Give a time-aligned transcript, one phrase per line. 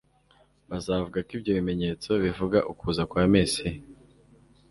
[0.69, 3.71] Bazavuga ko ibyo bimenyetso bivuga ukuza kwa Mesiya.